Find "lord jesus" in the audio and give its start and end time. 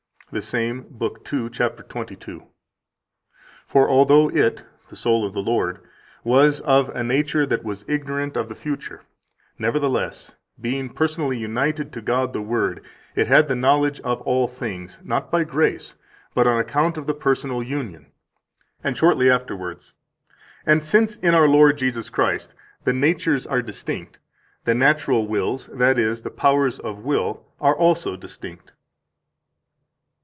21.49-22.09